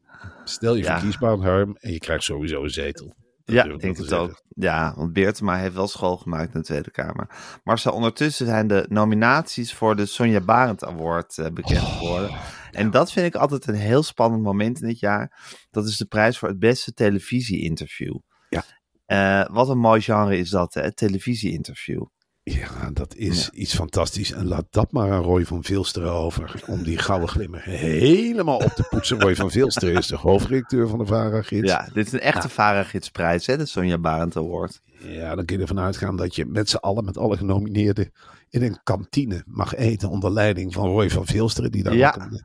[0.44, 3.14] stel je verkiesbaar Harm en je krijgt sowieso een zetel.
[3.44, 4.42] Dat Ja, ik denk het ook.
[4.48, 7.28] Ja, want Beertema heeft wel school gemaakt in de Tweede Kamer.
[7.64, 12.30] Marcel, ondertussen zijn de nominaties voor de Sonja Barend Award eh, bekend Oh, geworden.
[12.74, 15.56] En dat vind ik altijd een heel spannend moment in dit jaar.
[15.70, 18.16] Dat is de prijs voor het beste televisie-interview.
[18.48, 18.64] Ja.
[19.06, 20.82] Eh, wat een mooi genre is dat, hè?
[20.82, 22.02] Het televisie-interview.
[22.42, 24.32] Ja, dat is iets fantastisch.
[24.32, 26.62] En laat dat maar aan Roy van Vilster over.
[26.66, 29.20] Om die gouden glimmer helemaal op te poetsen.
[29.20, 31.70] Roy van Vilster is de hoofdredacteur van de VARA-gids.
[31.70, 33.56] Ja, dit is een echte Vara-gidsprijs, hè?
[33.56, 34.82] De Sonja Barend Award.
[34.98, 38.12] Ja, dan kun je ervan uitgaan dat je met z'n allen, met alle genomineerden,
[38.54, 42.16] in een kantine mag eten onder leiding van Roy van Vilsteren, die daar Ja.
[42.20, 42.42] een, eh,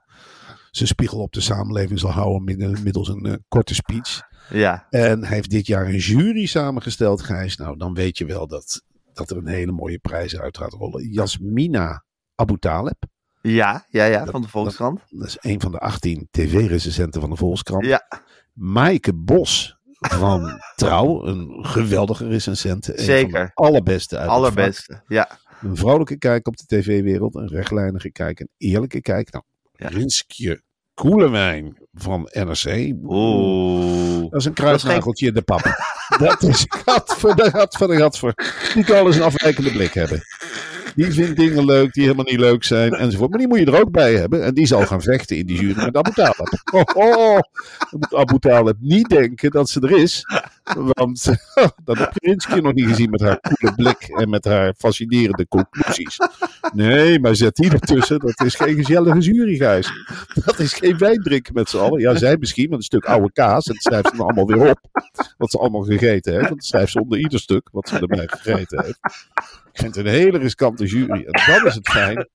[0.72, 4.22] zijn spiegel op de samenleving zal houden middels een eh, korte speech.
[4.50, 7.58] Ja, En hij heeft dit jaar een jury samengesteld, Gijs.
[7.58, 8.82] Nou, dan weet je wel dat,
[9.14, 11.12] dat er een hele mooie prijs uit gaat rollen.
[11.12, 12.04] Jasmina
[12.36, 13.04] Abu Taleb,
[13.42, 15.02] ja, ja, ja Dat- van de Volkskrant.
[15.10, 17.86] dat is een van de 18 tv-recensenten van de Volkskrant.
[17.86, 18.08] Ja,
[18.54, 22.92] Maaike Bos van Trouw, een geweldige recensente.
[22.92, 23.46] Een van Zeker.
[23.46, 25.04] de allerbeste uit allerbeste.
[25.08, 25.30] Ja,
[25.62, 29.32] Een vrolijke kijk op de tv-wereld, een rechtlijnige kijk, een eerlijke kijk.
[29.32, 29.44] Nou.
[29.72, 30.62] Rinskje
[30.94, 32.94] Koelewijn van NRC.
[33.04, 34.22] oeh.
[34.30, 35.62] Dat is een kruisnageltje in de pap.
[36.20, 38.34] Dat is gat voor de gat voor de gat voor.
[38.74, 40.22] Die kan eens een afwijkende blik hebben.
[40.96, 43.30] Die vindt dingen leuk die helemaal niet leuk zijn enzovoort.
[43.30, 44.44] Maar die moet je er ook bij hebben.
[44.44, 46.64] En die zal gaan vechten in die jury met Abu Talib.
[46.74, 47.40] Oh, oh.
[47.90, 50.26] Dan moet Abu Talib niet denken dat ze er is.
[50.76, 51.24] Want
[51.84, 56.18] dat heb je nog niet gezien met haar koele blik en met haar fascinerende conclusies.
[56.74, 58.20] Nee, maar zet die ertussen.
[58.20, 59.92] Dat is geen gezellige jury, Gijs.
[60.46, 62.00] Dat is geen wijn drinken met z'n allen.
[62.00, 63.66] Ja, zij misschien met een stuk oude kaas.
[63.66, 64.80] En dat schrijft ze dan allemaal weer op.
[65.38, 66.48] Wat ze allemaal gegeten heeft.
[66.48, 69.00] Want dat schrijft ze onder ieder stuk wat ze erbij gegeten heeft.
[69.72, 71.26] Ik vind het een hele riskante jury.
[71.26, 72.28] En dan is het fijn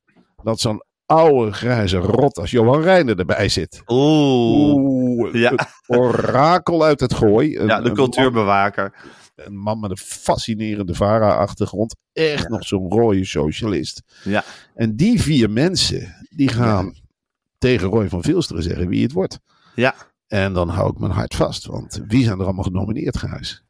[0.42, 3.82] dat zo'n oude grijze rot als Johan Reijnen erbij zit.
[3.86, 4.74] Oeh.
[4.74, 5.52] Oeh, Ja.
[5.86, 7.58] orakel uit het gooi.
[7.58, 8.94] Een, Ja, de een cultuurbewaker.
[9.36, 11.96] man, een man met een fascinerende VARA-achtergrond.
[12.12, 14.02] Echt nog zo'n rode socialist.
[14.24, 14.44] Ja.
[14.74, 16.94] En die vier mensen, die gaan
[17.58, 19.38] tegen Roy van Vilsteren zeggen wie het wordt.
[19.74, 19.94] Ja.
[20.28, 21.66] En dan hou ik mijn hart vast.
[21.66, 23.64] Want wie zijn er allemaal genomineerd, Gijs?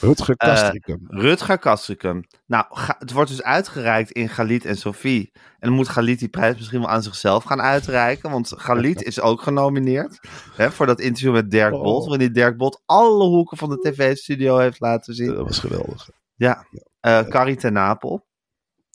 [0.00, 1.00] Rutger Eh, Kastrikum.
[1.08, 2.24] Rutger Kastrikum.
[2.46, 5.30] Nou, ga- het wordt dus uitgereikt in Galit en Sophie.
[5.34, 8.30] En dan moet Galit die prijs misschien wel aan zichzelf gaan uitreiken.
[8.30, 10.18] Want Galit is ook genomineerd.
[10.56, 11.82] Hè, voor dat interview met Dirk Oh.
[11.82, 12.06] Bot.
[12.06, 15.34] Waarin Dirk Bot alle hoeken van de tv-studio heeft laten zien.
[15.34, 16.08] dat was geweldig.
[16.34, 16.66] Ja.
[17.00, 18.26] Eh Carrie ten Napel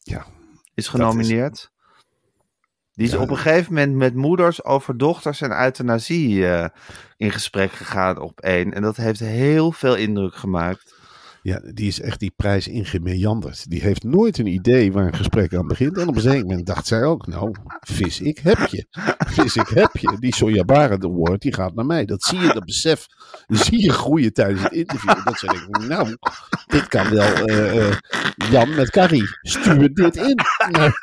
[0.03, 0.25] Ja,
[0.73, 1.71] is genomineerd.
[2.95, 3.19] Die is Ja.
[3.19, 6.65] op een gegeven moment met moeders over dochters en euthanasie eh,
[7.17, 8.73] in gesprek gegaan op één.
[8.73, 10.94] En dat heeft heel veel indruk gemaakt.
[11.45, 13.69] Ja, die is echt die prijs ingemeanderd.
[13.69, 15.97] Die heeft nooit een idee waar een gesprek aan begint.
[15.97, 18.85] En op een gegeven moment dacht zij ook, nou, vis ik heb je.
[19.27, 20.17] Vis ik heb je.
[20.19, 22.05] Die Sonja Barend Award, die gaat naar mij.
[22.05, 23.05] Dat zie je, dat besef,
[23.47, 25.25] zie je groeien tijdens het interview.
[25.25, 26.17] Dat ze denken, nou,
[26.65, 27.97] dit kan wel eh, eh,
[28.49, 29.27] Jan met Carrie.
[29.41, 30.39] Stuur dit in
[30.71, 30.99] naar,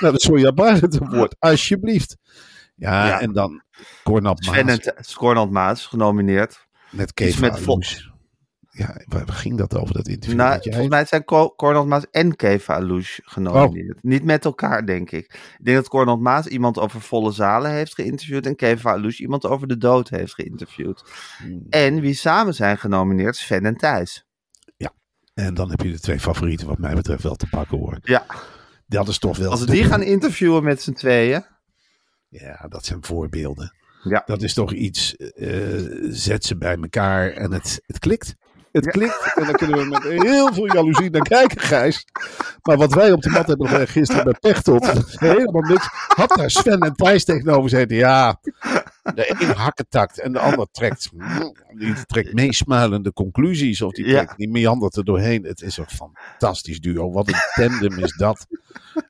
[0.00, 2.16] naar de Sonja Barend Award, alsjeblieft.
[2.74, 3.20] Ja, Ja.
[3.20, 3.62] en dan
[4.04, 6.66] Cornel Sven Maas en Scornald Maas genomineerd.
[6.90, 7.60] met Kees met
[8.80, 10.38] Ja, waar, ging dat over, dat interview?
[10.38, 10.60] Nou, jij?
[10.72, 13.96] volgens mij zijn Co- Cornald Maas en Keva Alouche genomineerd.
[13.96, 14.02] Oh.
[14.02, 15.24] Niet met elkaar, denk ik.
[15.58, 18.46] Ik denk dat Cornald Maas iemand over volle zalen heeft geïnterviewd...
[18.46, 21.04] en Keva Alouche iemand over de dood heeft geïnterviewd.
[21.38, 21.66] Hmm.
[21.68, 24.28] En wie samen zijn genomineerd, Sven en Thijs.
[25.34, 27.98] En dan heb je de twee favorieten wat mij betreft wel te pakken hoor.
[28.02, 28.26] Ja,
[28.86, 29.50] Dat is toch wel...
[29.50, 31.44] als we die gaan interviewen met z'n tweeën...
[32.28, 33.74] Ja, dat zijn voorbeelden.
[34.02, 34.22] Ja.
[34.26, 35.48] Dat is toch iets, eh,
[36.10, 38.34] zet ze bij elkaar en het, het klikt.
[38.72, 42.04] Het klikt en dan kunnen we met heel veel jaloezie naar kijken, Gijs.
[42.62, 44.86] Maar wat wij op de mat hebben gisteren bij Pechtold,
[45.18, 45.88] helemaal niks.
[45.92, 48.40] Had daar Sven en Thijs tegenover gezeten, ja,
[49.02, 51.10] De een hakketakt en de ander trekt,
[51.78, 53.82] die trekt meesmuilende conclusies.
[53.82, 54.12] Of die Ja.
[54.16, 55.44] trekt, die meandert er doorheen.
[55.44, 57.10] Het is een fantastisch duo.
[57.12, 58.46] Wat een tandem is dat.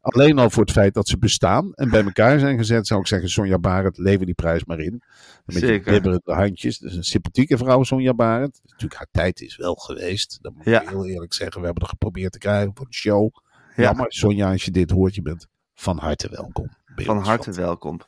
[0.00, 3.07] Alleen al voor het feit dat ze bestaan en bij elkaar zijn gezet, zou ik
[3.07, 5.03] zeggen: Sonja Barend, lever die prijs maar in.
[5.44, 5.92] Met Zeker.
[5.92, 6.79] bibberende handjes.
[6.79, 8.61] Dus een sympathieke vrouw, Sonja Barend.
[8.64, 10.38] Natuurlijk, haar tijd is wel geweest.
[10.42, 10.83] Dat moet Ja.
[10.83, 11.59] ik heel eerlijk zeggen.
[11.61, 13.31] We hebben er geprobeerd te krijgen voor de show.
[13.76, 13.83] Ja.
[13.83, 16.68] Jammer, Sonja, als je dit hoort, je bent van harte welkom.
[16.96, 18.00] Van harte welkom.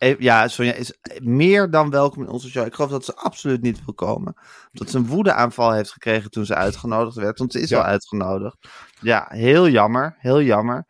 [0.00, 2.66] Eh, Ja, Sonja is meer dan welkom in onze show.
[2.66, 4.34] Ik geloof dat ze absoluut niet wil komen.
[4.72, 7.38] Dat ze een woedeaanval heeft gekregen toen ze uitgenodigd werd.
[7.38, 7.78] Want ze is Ja.
[7.78, 8.56] al uitgenodigd.
[9.00, 10.16] Ja, heel jammer.
[10.18, 10.86] Heel jammer.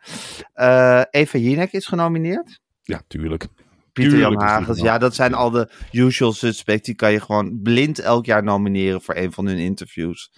[0.52, 2.60] Eh, Eva Jinek is genomineerd.
[2.82, 3.46] Ja, tuurlijk.
[3.92, 4.80] Pieter Tuurlijk Jan Hagens.
[4.80, 6.86] Ja, dat zijn al de usual suspects.
[6.86, 10.30] Die kan je gewoon blind elk jaar nomineren voor een van hun interviews.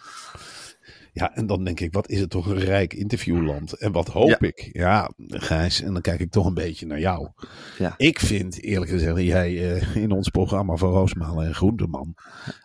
[1.15, 3.73] Ja, en dan denk ik, wat is het toch een rijk interviewland.
[3.73, 4.37] En wat hoop Ja.
[4.41, 4.69] ik?
[4.73, 7.29] Ja, Gijs, en dan kijk ik toch een beetje naar jou.
[7.79, 7.95] Ja.
[7.97, 12.15] Ik vind, eerlijk gezegd, dat jij eh, in ons programma van Roosmalen en Groenteman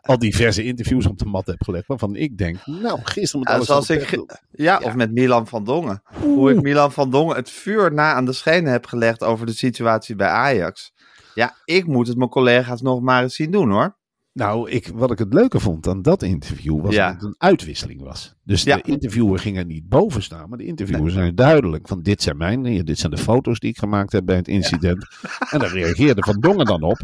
[0.01, 1.87] al diverse interviews op de mat hebt gelegd.
[1.87, 5.47] Waarvan ik denk, nou, gisteren met Ja, alles zoals ik ge- Ja, of met Milan
[5.47, 6.01] van Dongen.
[6.21, 9.53] Hoe ik Milan van Dongen het vuur na aan de schenen heb gelegd over de
[9.53, 10.93] situatie bij Ajax.
[11.33, 13.97] Ja, ik moet het mijn collega's nog maar eens zien doen hoor.
[14.37, 17.05] Nou, ik, wat ik het leuke vond aan dat interview was Ja.
[17.05, 18.35] dat het een uitwisseling was.
[18.43, 18.75] Dus Ja.
[18.75, 22.37] de interviewer ging er niet boven staan, maar de interviewer zei duidelijk van dit zijn
[22.37, 25.07] mijn, dit zijn de foto's die ik gemaakt heb bij het incident.
[25.49, 26.99] En daar reageerde Van Dongen dan op.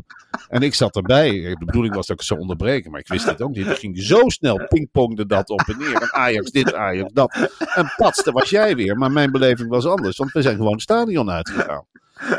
[0.48, 1.32] En ik zat erbij.
[1.60, 3.66] De bedoeling was dat ik zou onderbreken, maar ik wist het ook niet.
[3.66, 5.94] Het ging zo snel pingpongde dat op en neer.
[6.02, 7.50] En Ajax dit, Ajax dat.
[7.76, 8.98] En pats, daar was jij weer.
[8.98, 11.86] Maar mijn beleving was anders, want we zijn gewoon het stadion uitgegaan.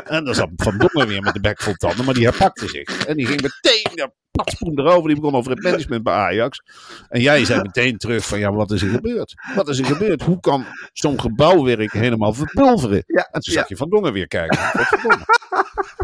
[0.03, 3.05] En dan zat Van Dongen weer met de bek vol tanden, maar die herpakte zich.
[3.05, 5.07] En die ging meteen de patspoen erover.
[5.07, 6.61] Die begon over het management bij Ajax.
[7.09, 9.33] En jij zei meteen terug van, ja, wat is er gebeurd?
[9.55, 10.21] Wat is er gebeurd?
[10.21, 13.03] Hoe kan zo'n gebouwwerk helemaal verpulveren?
[13.07, 13.59] Ja, En toen ja.
[13.59, 14.57] zag je Van Dongen weer kijken.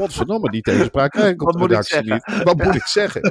[0.02, 0.52] Godverdomme.
[0.52, 2.44] Die tegenspraak krijg ik op Wat de moet ik redactie niet.
[2.44, 3.22] Wat moet ik zeggen?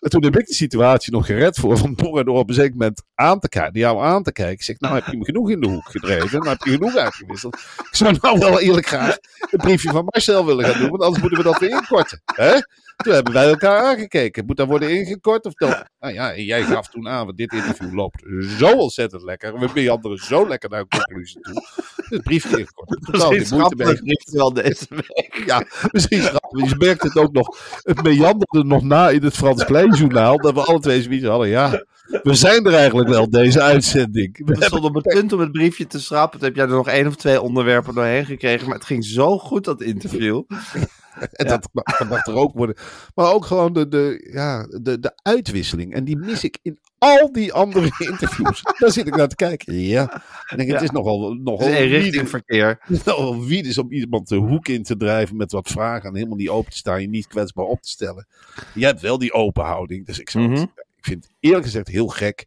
[0.00, 2.76] En toen heb ik de situatie nog gered voor Van Dongen door op een zeker
[2.76, 4.54] moment aan te kijken, jou aan te kijken.
[4.54, 6.38] Ik zeg, nou heb je me genoeg in de hoek gedreven.
[6.38, 7.54] Nou heb je genoeg uitgewisseld.
[7.76, 9.16] Ik zou nou wel eerlijk graag
[9.50, 12.22] een briefje van Marcel willen gaan doen, want anders moeten we dat weer inkorten.
[12.24, 12.52] Hè?
[12.96, 14.44] Toen hebben wij elkaar aangekeken.
[14.46, 15.86] Moet dat worden ingekort of dan?
[15.98, 18.24] Nou ja, en jij gaf toen aan, want dit interview loopt
[18.58, 19.58] zo ontzettend lekker.
[19.58, 21.62] We meanderen zo lekker naar een conclusie toe.
[21.96, 22.88] Het briefje ingekort.
[23.00, 23.98] Totaal Precies, die moeite mee.
[24.02, 25.42] heeft wel deze week.
[25.46, 27.58] Ja, misschien Je het ook nog.
[27.82, 30.36] Het meanderde nog na in het Frans Kleinjournaal.
[30.38, 31.48] Dat we alle twee zoiets hadden.
[31.48, 31.84] Ja,
[32.22, 34.40] we zijn er eigenlijk wel, deze uitzending.
[34.44, 36.38] We stonden op het punt om het briefje te schrappen.
[36.38, 38.66] Toen heb jij er nog één of twee onderwerpen doorheen gekregen.
[38.66, 40.42] Maar het ging zo goed, dat interview.
[41.32, 42.76] En dat mag, dat mag er ook worden.
[43.14, 45.94] Maar ook gewoon de, de, ja, de, de uitwisseling.
[45.94, 48.62] En die mis ik in al die andere interviews.
[48.78, 49.74] Daar zit ik naar te kijken.
[49.80, 50.22] Ja.
[50.46, 52.78] En denk, het is nogal, Het nogal is richting verkeer.
[53.04, 56.08] nogal wie is om iemand de hoek in te drijven met wat vragen.
[56.08, 57.00] En helemaal niet open te staan.
[57.00, 58.26] Je niet kwetsbaar op te stellen.
[58.74, 60.06] Je hebt wel die open houding.
[60.06, 60.66] Dus ik, zou het- Mhm.
[61.06, 62.46] Vind het eerlijk gezegd heel gek.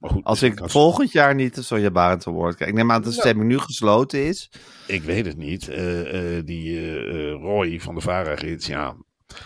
[0.00, 2.70] Maar goed, Als ik volgend jaar niet de Sonja Barend woord kijk.
[2.70, 4.50] Ik neem aan dat de stemming nu gesloten is.
[4.86, 5.68] ik weet het niet.
[5.68, 8.96] Eh, eh, die eh, Roy van de Varagids, ja,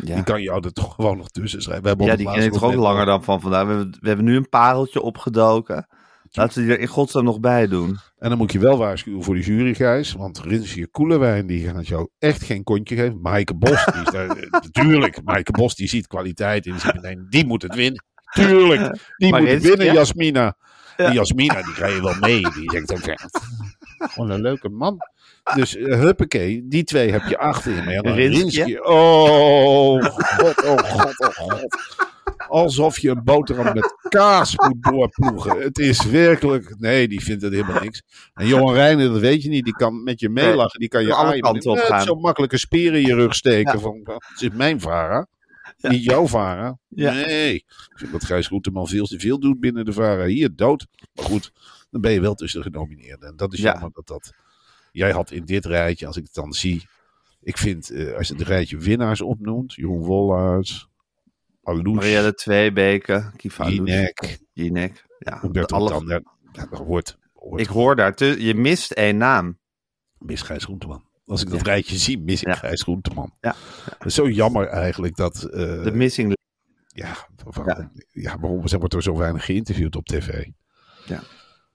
[0.04, 1.82] Ja, die kan jou er toch gewoon nog tussen schrijven.
[1.82, 3.62] We hebben ja die ken laatste toch ook langer dan van vandaag.
[3.62, 5.86] We hebben, we hebben nu een pareltje opgedoken.
[6.30, 7.98] Laten we die er in godsnaam nog bij doen.
[8.18, 10.12] En dan moet je wel waarschuwen voor de jury, Gijs.
[10.12, 13.20] Want Rinsje Koelewijn, die gaat jou echt geen kontje geven.
[13.20, 14.48] Maaike Bos, die is daar...
[14.50, 16.74] Natuurlijk, Maaike Bos, die ziet kwaliteit in.
[16.74, 18.04] Die meteen, die moet het winnen.
[18.34, 19.92] Tuurlijk, die Maar moet het winnen, ja.
[19.92, 20.56] Jasmina.
[20.96, 21.06] Ja.
[21.06, 22.40] Die Jasmina, die ga je wel mee.
[22.54, 23.18] Die denkt ook,
[23.96, 24.98] gewoon een leuke man.
[25.54, 27.82] Dus uh, huppakee, die twee heb je achter je.
[27.82, 28.12] Maar dan.
[28.12, 31.76] Rinsje, oh god, oh god, oh god.
[32.48, 35.60] Alsof je een boterham met kaas moet doorploegen.
[35.60, 36.74] Het is werkelijk...
[36.78, 38.02] Nee, die vindt het helemaal niks.
[38.34, 39.64] En Johan Reijnen, dat weet je niet.
[39.64, 40.80] Die kan met je meelachen.
[40.80, 42.02] Die kan je alle kanten op gaan.
[42.02, 43.72] Zo makkelijke speren in je rug steken.
[43.72, 43.78] Ja.
[43.78, 45.26] Van, het is mijn Vara.
[45.84, 45.90] Ja.
[45.90, 46.78] Niet jouw Vara.
[46.88, 47.12] Ja.
[47.12, 47.54] Nee.
[47.54, 50.24] Ik vind dat Gijs Groenteman veel te veel doet binnen de Vara.
[50.24, 50.86] Hier, dood.
[51.14, 51.52] Maar goed,
[51.90, 53.28] dan ben je wel tussen de genomineerden.
[53.28, 53.72] En dat is Ja.
[53.72, 54.32] jammer dat dat...
[54.92, 56.88] Jij had in dit rijtje, als ik het dan zie...
[57.42, 59.74] Ik vind, eh, als je het rijtje winnaars opnoemt...
[59.74, 60.88] Jeroen Wollaars...
[61.62, 61.90] Alouche...
[61.90, 64.38] Marielle Tweebeke, Kiva Jinek...
[64.52, 65.04] Jinek.
[65.18, 66.20] Ja, Humberto alle- ja,
[66.52, 69.58] ja, dat hoort, hoort ik hoor daar, te, je mist één naam.
[70.18, 71.04] mis Gijs Groenteman.
[71.26, 71.64] Als ik dat Ja.
[71.64, 72.54] rijtje zie, mis ik Ja.
[72.54, 73.32] Gijs Groenteman.
[73.40, 73.54] Ja.
[74.04, 75.42] Is zo jammer eigenlijk dat...
[75.42, 76.36] eh, De missing
[76.86, 78.38] ja, waarom, ja.
[78.38, 80.46] waarom zijn- wordt er zo weinig geïnterviewd op tv?
[81.06, 81.22] Ja.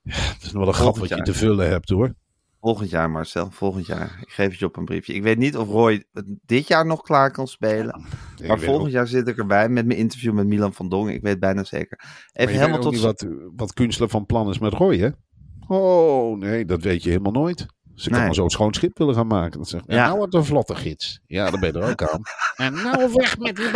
[0.04, 2.14] Het is nog wel een gat wat je te vullen hebt hoor.
[2.62, 3.52] Volgend jaar, Marcel.
[3.52, 4.18] Volgend jaar.
[4.22, 5.14] Ik geef het je op een briefje.
[5.14, 6.04] Ik weet niet of Roy
[6.46, 8.06] dit jaar nog klaar kan spelen.
[8.48, 11.14] Maar volgend ook- jaar zit ik erbij met mijn interview met Milan van Dongen.
[11.14, 12.00] Ik weet bijna zeker.
[12.34, 15.10] Even helemaal weet tot wat, wat Kunstler van plan is met Roy hè?
[15.68, 17.66] Oh nee, dat weet je helemaal nooit.
[18.00, 18.28] Ze kan Nee.
[18.28, 19.52] een zo'n schoon schip willen gaan maken.
[19.52, 19.96] Dan zegt, ja.
[19.96, 20.06] Ja.
[20.06, 21.20] nou wordt een vlotte gids.
[21.28, 22.22] Ja, daar ben je er ook aan.
[22.66, 23.72] En nou weg met die.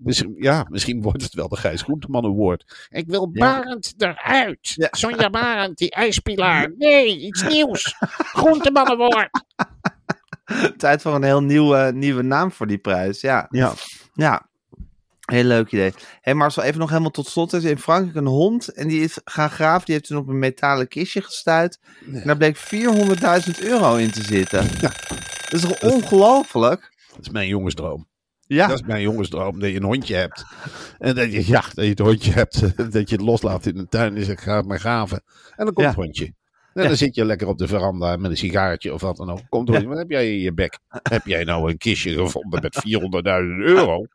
[0.00, 2.88] Dus, ja, misschien wordt het wel de Gijs Groenteman Award.
[2.90, 3.40] Ik wil Ja.
[3.62, 4.58] Barend eruit.
[4.74, 4.88] Ja.
[4.90, 6.72] Sonja Barend, die ijspilaar.
[6.78, 7.94] Nee, iets nieuws.
[8.32, 9.28] Groentemannenwoord.
[10.76, 13.20] Tijd voor een heel nieuwe, nieuwe naam voor die prijs.
[13.20, 13.72] Ja, Ja.
[14.12, 14.46] ja.
[15.24, 15.90] Heel leuk idee.
[15.90, 17.52] Hé hey Marcel, even nog helemaal tot slot.
[17.52, 19.84] Er is in Frankrijk een hond en die is gaan graven.
[19.84, 21.78] Die heeft toen op een metalen kistje gestuit.
[22.12, 24.68] En daar bleek 400.000 euro in te zitten.
[24.80, 26.92] Dat is toch ongelooflijk?
[27.10, 28.06] Dat is mijn jongensdroom.
[28.46, 30.44] Ja, Dat is mijn jongensdroom, dat je een hondje hebt.
[30.98, 32.60] En dat je, ja, dat je het hondje hebt,
[32.92, 35.22] dat je het loslaat in de tuin en zegt, ga maar graven.
[35.56, 35.86] En dan komt Ja.
[35.86, 36.34] het hondje.
[36.74, 39.40] En dan zit je lekker op de veranda met een sigaartje of wat dan ook.
[39.48, 40.78] Komt hondje, wat heb jij in je bek?
[40.88, 42.82] Heb jij nou een kistje gevonden met 400.000
[43.58, 44.06] euro?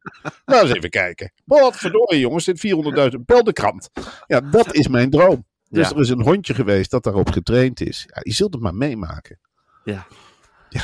[0.45, 1.31] Nou, eens even kijken.
[1.45, 2.67] Wat verdorie jongens, dit
[3.13, 3.89] 400.000, bel de krant.
[4.27, 5.45] Ja, dat is mijn droom.
[5.69, 8.05] Dus er is een hondje geweest dat daarop getraind is.
[8.07, 9.39] Ja, je zult het maar meemaken.
[9.83, 10.07] Ja.
[10.69, 10.83] Ja.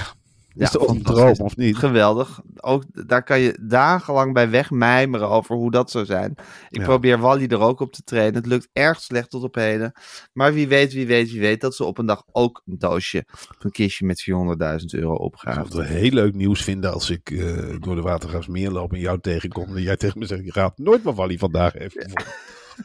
[0.55, 1.77] Ja, Is toch een droom of niet?
[1.77, 2.41] geweldig.
[2.55, 6.31] Ook daar kan je dagenlang bij wegmijmeren over hoe dat zou zijn.
[6.69, 6.83] Ik Ja.
[6.83, 8.33] probeer Wally er ook op te trainen.
[8.35, 9.91] Het lukt erg slecht tot op heden.
[10.33, 13.25] Maar wie weet, wie weet, wie weet dat ze op een dag ook een doosje
[13.59, 17.75] een kistje met 400.000 euro Ik zou het heel leuk nieuws vinden als ik eh,
[17.79, 19.75] door de Watergraafsmeer loop en jou tegenkom.
[19.75, 22.25] En jij tegen me zegt, je gaat nooit wat Wally vandaag heeft gevonden.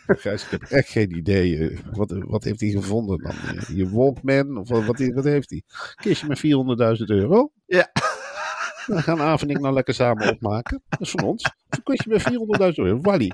[0.06, 1.58] Gijs, ik heb echt geen idee.
[1.68, 3.32] eh, Wat, wat heeft hij gevonden dan?
[3.56, 4.56] Eh, Je Walkman?
[4.58, 5.62] Of wat, wat, heeft hij?
[5.94, 6.38] Kistje met
[6.98, 7.52] 400.000 euro?
[7.66, 7.90] Ja.
[8.86, 10.82] We gaan Aaf en ik nou lekker samen opmaken.
[10.88, 11.44] Dat is van ons.
[11.68, 12.22] Een kistje met
[12.62, 13.00] 400.000 euro.
[13.00, 13.32] Wally.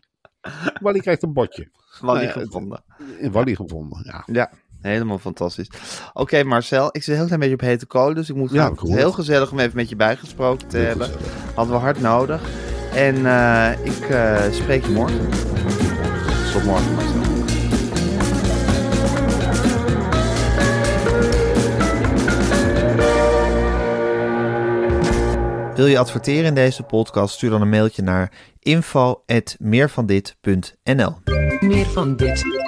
[0.81, 1.71] Wally krijgt een botje.
[2.01, 2.85] Wally Nou ja, gevonden.
[3.19, 4.23] In Wally gevonden, ja.
[4.33, 5.69] Ja, helemaal fantastisch.
[6.13, 8.89] Oké, Marcel, ik zit heel klein beetje op hete kolen, dus ik moet Ja, gaan.
[8.91, 11.07] heel gezellig om even met je bijgesproken te Heel hebben.
[11.07, 11.55] gezellig.
[11.55, 12.43] Hadden we hard nodig.
[12.95, 15.29] En eh, ik spreek je morgen.
[16.57, 17.21] Tot morgen, Marcel.
[25.75, 27.35] Wil je adverteren in deze podcast?
[27.35, 31.15] Stuur dan een mailtje naar info.meervandit.nl
[31.61, 32.66] Meer van dit.